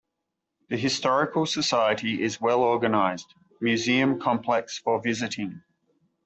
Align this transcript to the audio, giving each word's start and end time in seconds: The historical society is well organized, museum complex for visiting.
The 0.69 0.77
historical 0.77 1.45
society 1.45 2.23
is 2.23 2.41
well 2.41 2.61
organized, 2.63 3.35
museum 3.59 4.19
complex 4.19 4.79
for 4.79 4.99
visiting. 4.99 5.61